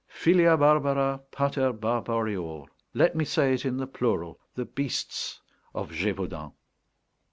[0.07, 2.65] Filia barbara pater barbarior.
[2.95, 5.39] Let me say it in the plural: the Beasts
[5.75, 6.53] of Gévaudan.